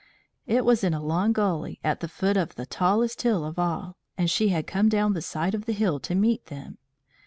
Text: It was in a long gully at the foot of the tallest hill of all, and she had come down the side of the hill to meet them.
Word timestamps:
It 0.47 0.65
was 0.65 0.83
in 0.83 0.95
a 0.95 0.99
long 0.99 1.31
gully 1.31 1.79
at 1.83 1.99
the 1.99 2.07
foot 2.07 2.35
of 2.35 2.55
the 2.55 2.65
tallest 2.65 3.21
hill 3.21 3.45
of 3.45 3.59
all, 3.59 3.97
and 4.17 4.31
she 4.31 4.47
had 4.49 4.65
come 4.65 4.89
down 4.89 5.13
the 5.13 5.21
side 5.21 5.53
of 5.53 5.67
the 5.67 5.73
hill 5.73 5.99
to 5.99 6.15
meet 6.15 6.47
them. 6.47 6.79